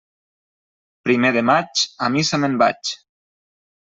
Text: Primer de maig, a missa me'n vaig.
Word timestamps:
Primer 1.09 1.29
de 1.35 1.43
maig, 1.49 1.83
a 2.07 2.09
missa 2.15 2.39
me'n 2.45 2.57
vaig. 2.63 2.91